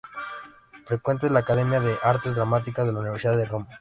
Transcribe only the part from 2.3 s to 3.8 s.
dramáticas de la universidad de Roma.